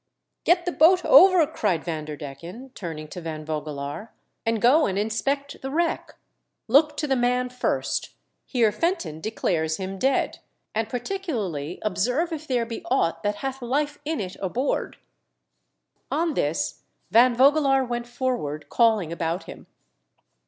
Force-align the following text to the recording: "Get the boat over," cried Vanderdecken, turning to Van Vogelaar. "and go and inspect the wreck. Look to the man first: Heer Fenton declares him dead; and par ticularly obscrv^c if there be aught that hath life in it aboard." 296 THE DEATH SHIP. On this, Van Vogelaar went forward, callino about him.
"Get 0.45 0.65
the 0.65 0.71
boat 0.71 1.05
over," 1.05 1.45
cried 1.45 1.83
Vanderdecken, 1.83 2.71
turning 2.73 3.07
to 3.09 3.21
Van 3.21 3.45
Vogelaar. 3.45 4.09
"and 4.47 4.59
go 4.59 4.87
and 4.87 4.97
inspect 4.97 5.61
the 5.61 5.69
wreck. 5.69 6.15
Look 6.67 6.97
to 6.97 7.05
the 7.07 7.15
man 7.15 7.49
first: 7.49 8.09
Heer 8.47 8.71
Fenton 8.71 9.21
declares 9.21 9.77
him 9.77 9.99
dead; 9.99 10.39
and 10.73 10.89
par 10.89 10.99
ticularly 11.01 11.79
obscrv^c 11.83 12.31
if 12.31 12.47
there 12.47 12.65
be 12.65 12.83
aught 12.85 13.21
that 13.21 13.35
hath 13.45 13.61
life 13.61 13.99
in 14.03 14.19
it 14.19 14.35
aboard." 14.41 14.97
296 16.09 16.09
THE 16.09 16.17
DEATH 16.17 16.17
SHIP. 16.17 16.19
On 16.19 16.33
this, 16.33 16.83
Van 17.11 17.35
Vogelaar 17.37 17.87
went 17.87 18.07
forward, 18.07 18.65
callino 18.71 19.11
about 19.11 19.43
him. 19.43 19.67